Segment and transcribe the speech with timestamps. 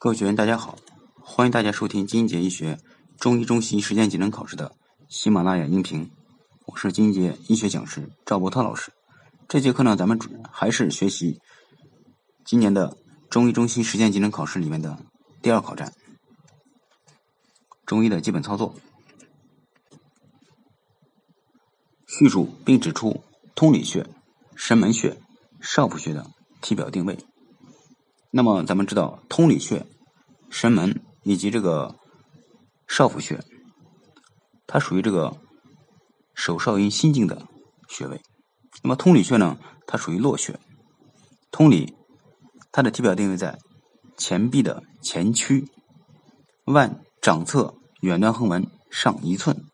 [0.00, 0.78] 各位学员，大家好，
[1.20, 2.78] 欢迎大家收听金杰医学
[3.18, 4.70] 中医中西实践技能考试的
[5.08, 6.08] 喜马拉雅音频，
[6.66, 8.92] 我是金杰医学讲师赵博涛老师。
[9.48, 11.40] 这节课呢，咱们主还是学习
[12.44, 12.96] 今年的
[13.28, 14.96] 中医中西实践技能考试里面的
[15.42, 15.92] 第二考站——
[17.84, 18.76] 中医的基本操作。
[22.06, 23.24] 叙述并指出
[23.56, 24.06] 通里穴、
[24.54, 25.20] 神门穴、
[25.60, 26.24] 少府穴的
[26.60, 27.18] 体表定位。
[28.30, 29.86] 那么，咱们知道通里穴、
[30.50, 31.96] 神门以及这个
[32.86, 33.42] 少府穴，
[34.66, 35.34] 它属于这个
[36.34, 37.46] 手少阴心经的
[37.88, 38.20] 穴位。
[38.82, 40.60] 那么，通里穴呢，它属于络穴。
[41.50, 41.94] 通里，
[42.70, 43.58] 它的体表定位在
[44.18, 45.66] 前臂的前区，
[46.66, 49.64] 腕掌侧远端横纹上一寸。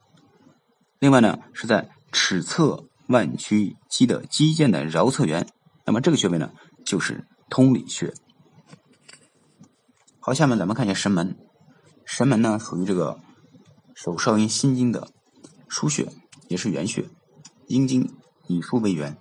[1.01, 5.45] 另外呢，是在尺侧腕屈肌的肌腱的桡侧缘。
[5.85, 6.53] 那么，这个穴位呢，
[6.87, 8.15] 就是通里穴。
[10.27, 11.37] 好，下面咱们看一下神门。
[12.07, 13.21] 神门呢，属于这个
[13.95, 15.09] 手少阴心经的
[15.69, 16.09] 腧穴，
[16.49, 17.11] 也是原穴。
[17.67, 18.11] 阴经
[18.47, 19.19] 以腧为源。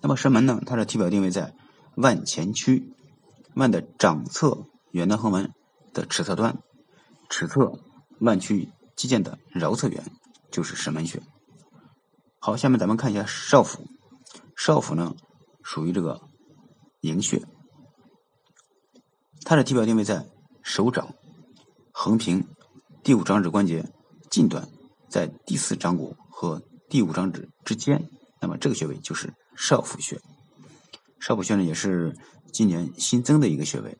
[0.00, 1.54] 那么神门呢，它的体表定位在
[1.94, 2.92] 腕前区，
[3.54, 5.52] 腕的掌侧远端横纹
[5.92, 6.58] 的尺侧端，
[7.30, 7.78] 尺侧
[8.18, 10.02] 腕屈肌腱的桡侧缘，
[10.50, 11.22] 就是神门穴。
[12.40, 13.86] 好，下面咱们看一下少府。
[14.56, 15.14] 少府呢，
[15.62, 16.20] 属于这个
[17.02, 17.40] 营穴。
[19.44, 20.26] 它的体表定位在
[20.62, 21.14] 手掌
[21.90, 22.46] 横平
[23.02, 23.84] 第五掌指关节
[24.30, 24.68] 近端，
[25.08, 28.08] 在第四掌骨和第五掌指之间。
[28.40, 30.20] 那么这个穴位就是少府穴。
[31.20, 32.16] 少府穴呢，也是
[32.52, 33.98] 今年新增的一个穴位。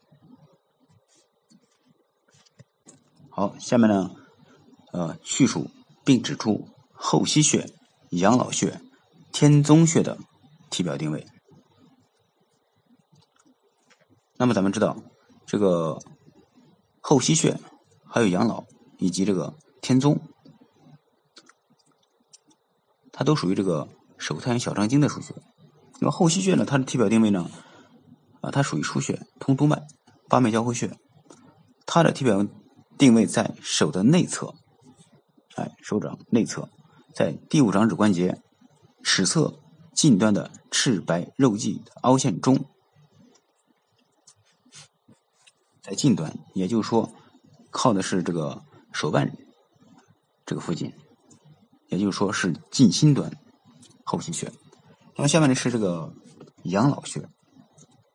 [3.28, 4.10] 好，下面呢，
[4.92, 5.70] 呃，叙述
[6.04, 7.68] 并指出后溪穴、
[8.10, 8.80] 养老穴、
[9.32, 10.18] 天宗穴的
[10.70, 11.26] 体表定位。
[14.36, 14.96] 那么咱们知道。
[15.44, 15.98] 这个
[17.12, 17.60] 后溪穴，
[18.06, 18.64] 还有养老
[18.96, 20.18] 以及这个天宗，
[23.12, 25.34] 它都属于这个手太阳小肠经的腧穴。
[26.00, 27.50] 那么后溪穴呢，它的体表定位呢，
[28.40, 29.82] 啊，它属于腧穴，通督脉，
[30.30, 30.96] 八脉交汇穴。
[31.84, 32.46] 它的体表
[32.96, 34.54] 定位在手的内侧，
[35.56, 36.70] 哎，手掌内侧，
[37.14, 38.40] 在第五掌指关节
[39.02, 39.60] 尺侧
[39.94, 42.64] 近端的赤白肉际凹陷中。
[45.82, 47.12] 在近端，也就是说，
[47.72, 48.62] 靠的是这个
[48.92, 49.36] 手腕
[50.46, 50.92] 这个附近，
[51.88, 53.30] 也就是说是近心端
[54.04, 54.50] 后溪穴。
[55.16, 56.14] 那么下面呢是这个
[56.62, 57.28] 养老穴，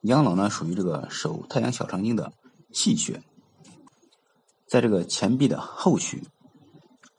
[0.03, 2.31] 养老呢属于这个手太阳小肠经的
[2.71, 3.21] 气穴，
[4.65, 6.23] 在这个前臂的后区，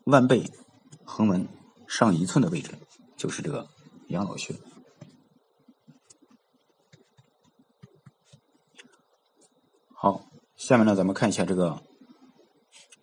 [0.05, 0.51] 腕背
[1.05, 1.47] 横纹
[1.87, 2.73] 上一寸的位置，
[3.19, 3.69] 就是这个
[4.09, 4.55] 养老穴。
[9.93, 10.28] 好。
[10.59, 11.81] 下面呢，咱们看一下这个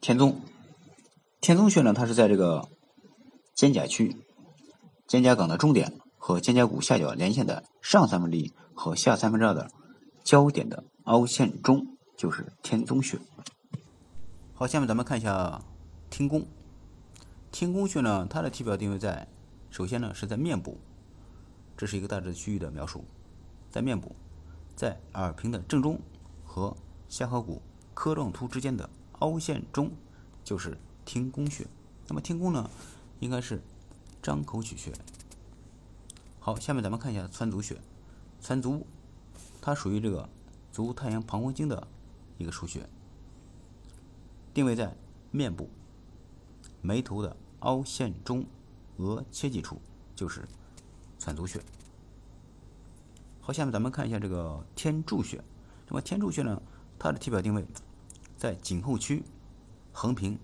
[0.02, 0.42] 天宗。
[1.40, 2.68] 天宗穴呢，它是在这个
[3.54, 4.14] 肩胛区、
[5.08, 9.72] 肩胛梗的中点和肩胛骨下角连线的上三分之一和下三分之二的
[10.26, 11.82] 交点的凹陷中，
[12.18, 13.18] 就是天宗穴。
[14.54, 15.62] 好，下面咱们看一下
[16.10, 16.46] 天宫。
[17.54, 19.26] 天宫穴呢，它的体表定位在，
[19.70, 20.78] 首先呢是在面部，
[21.78, 23.06] 这是一个大致区域的描述，
[23.72, 24.14] 在面部，
[24.76, 25.98] 在耳屏的正中
[26.44, 26.76] 和。
[27.08, 27.62] 下颌骨
[27.94, 28.90] 髁状突之间的
[29.20, 29.92] 凹陷中，
[30.44, 31.66] 就是听宫穴。
[32.08, 32.70] 那么听宫呢，
[33.20, 33.62] 应该是
[34.22, 34.92] 张口取穴。
[36.40, 37.80] 好，下面咱们看一下川足穴。
[38.42, 38.86] 川足，
[39.62, 40.30] 它属于这个
[40.72, 41.88] 足太阳膀胱经的
[42.38, 42.88] 一个腧穴，
[44.54, 44.96] 定位在
[45.32, 45.70] 面部
[46.82, 48.46] 眉头的凹陷中
[48.98, 49.82] 额切迹处，
[50.16, 50.48] 就是
[51.18, 51.60] 川足穴。
[53.42, 55.44] 好，下面咱们看一下这个天柱穴。
[55.88, 56.62] 那么天柱穴呢？
[56.98, 57.66] 它的体表定位
[58.38, 59.24] 在颈后区
[59.92, 60.40] 横平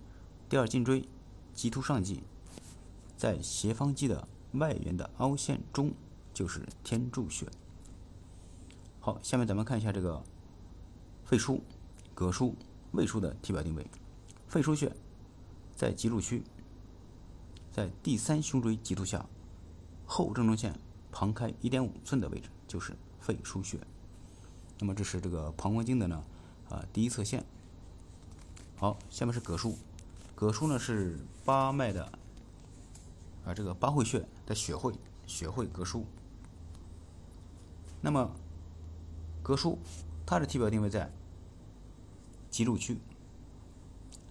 [0.48, 1.08] 第二颈椎
[1.54, 2.24] 棘突上棘，
[3.18, 5.94] 在斜方肌的外缘的凹陷中，
[6.34, 7.48] 就是天柱穴。
[9.00, 10.24] 好，下面咱们看一下这个
[11.26, 11.60] 肺腧、
[12.16, 12.54] 膈腧、
[12.92, 13.86] 胃腧的体表定位。
[14.48, 14.94] 肺腧穴
[15.76, 16.44] 在脊柱区，
[17.72, 19.26] 在第三胸椎棘突下
[20.06, 20.78] 后正中线
[21.12, 23.80] 旁开一点五寸的位置，就是肺腧穴。
[24.80, 26.24] 那么这是这个膀胱经的呢。
[26.72, 27.46] 啊，第一侧线。
[28.78, 29.76] 好，下面是膈腧，
[30.36, 32.06] 膈腧呢是八脉的
[33.46, 34.94] 啊，这个八会穴的血会，
[35.28, 36.04] 血会膈腧。
[38.02, 38.32] 那么，
[39.44, 39.78] 膈腧
[40.26, 41.12] 它的体表定位在
[42.50, 42.98] 脊柱区，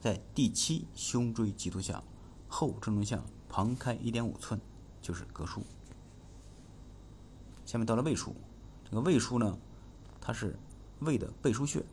[0.01, 2.03] 在第七胸椎棘突下
[2.49, 4.59] 后正中向旁开一点五寸，
[5.03, 5.63] 就是膈腧。
[7.67, 8.33] 下面到了胃腧，
[8.85, 9.59] 这个胃腧呢，
[10.21, 10.59] 它是
[11.01, 11.85] 胃的背腧穴。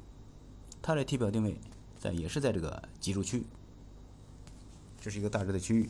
[0.87, 1.53] 它的体表定位
[1.99, 3.45] 在也是在这个脊柱区，
[5.01, 5.89] 这是一个大致的区域，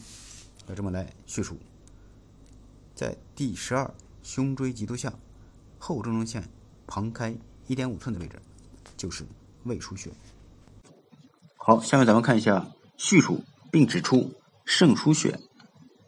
[0.68, 1.56] 要这么来叙述。
[2.96, 5.14] 在第十二胸椎棘突下
[5.78, 6.44] 后正中线
[6.88, 8.42] 旁开一点五寸的位置，
[8.98, 9.24] 就是
[9.66, 10.10] 胃腧穴。
[11.58, 12.66] 好，下面咱们看一下
[12.98, 14.34] 叙述并指出
[14.66, 15.40] 肾腧穴、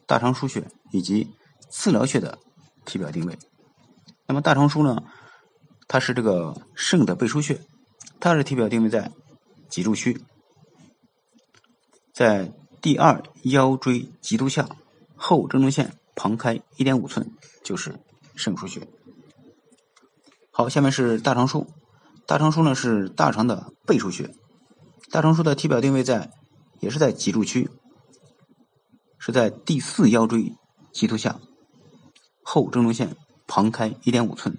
[0.08, 1.28] 大肠腧穴以及
[1.70, 2.40] 次髎穴的
[2.86, 3.38] 体表定位。
[4.26, 5.04] 那么大肠腧呢，
[5.88, 7.62] 它是这个肾的背腧穴，
[8.19, 9.12] 它的体表定位在
[9.69, 10.21] 脊柱区，
[12.13, 12.51] 在
[12.81, 14.68] 第二腰椎棘突下
[15.16, 17.31] 后正中线旁开一点五寸，
[17.63, 18.00] 就是
[18.36, 18.88] 肾腧穴。
[20.51, 21.66] 好，下面是大肠腧，
[22.27, 24.30] 大肠腧呢是大肠的背腧穴。
[25.10, 26.30] 大肠腧的体表定位在，
[26.81, 27.69] 也是在脊柱区，
[29.18, 30.54] 是在第四腰椎
[30.92, 31.39] 棘突下
[32.44, 33.16] 后正中线
[33.48, 34.57] 旁开一点五寸，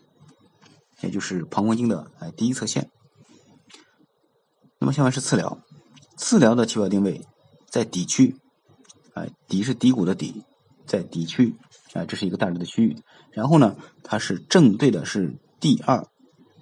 [1.03, 2.91] 也就是膀胱经的哎第一侧线。
[4.81, 5.59] 那么下面是次髎，
[6.17, 7.21] 次髎的体表定位
[7.69, 8.35] 在底区，
[9.13, 10.43] 哎，底是骶骨的底，
[10.87, 11.55] 在底区，
[11.93, 12.97] 哎，这是一个大致的区域。
[13.31, 16.05] 然后呢，它是正对的是第二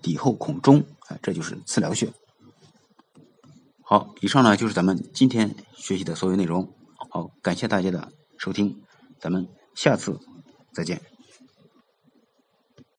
[0.02, 2.12] 骶后孔中，哎，这就是次髎穴。
[3.82, 6.68] 好，以上呢就是咱们今天学习的所有内容。
[7.10, 8.82] 好，感谢大家的收听，
[9.20, 10.18] 咱们下次
[10.74, 11.00] 再见。